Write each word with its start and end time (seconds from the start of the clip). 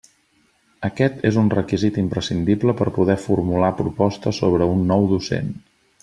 Aquest 0.87 1.19
és 1.29 1.35
un 1.41 1.51
requisit 1.55 1.99
imprescindible 2.03 2.75
per 2.81 2.87
poder 2.97 3.17
formular 3.29 3.69
proposta 3.85 4.33
sobre 4.43 4.69
un 4.77 4.81
nou 4.93 5.07
docent. 5.17 5.53